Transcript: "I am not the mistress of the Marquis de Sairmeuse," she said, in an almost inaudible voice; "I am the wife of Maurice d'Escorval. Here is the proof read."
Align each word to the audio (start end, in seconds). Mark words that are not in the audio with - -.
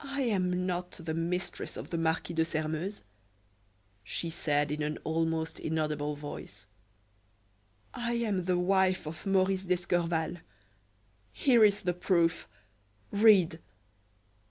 "I 0.00 0.20
am 0.20 0.66
not 0.66 0.90
the 0.90 1.14
mistress 1.14 1.78
of 1.78 1.88
the 1.88 1.96
Marquis 1.96 2.34
de 2.34 2.44
Sairmeuse," 2.44 3.04
she 4.02 4.28
said, 4.28 4.70
in 4.70 4.82
an 4.82 4.98
almost 5.02 5.58
inaudible 5.58 6.14
voice; 6.14 6.66
"I 7.94 8.12
am 8.16 8.44
the 8.44 8.58
wife 8.58 9.06
of 9.06 9.24
Maurice 9.24 9.64
d'Escorval. 9.64 10.40
Here 11.32 11.64
is 11.64 11.80
the 11.80 11.94
proof 11.94 12.46
read." 13.12 13.60